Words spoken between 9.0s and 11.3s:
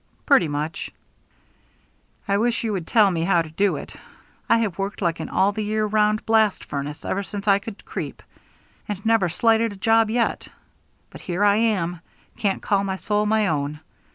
never slighted a job yet, but